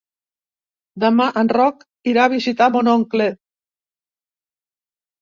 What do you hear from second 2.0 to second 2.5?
irà a